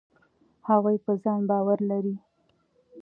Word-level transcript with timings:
هغوی 0.69 0.97
په 1.05 1.11
ځان 1.23 1.41
باور 1.49 1.79
لري. 1.89 2.15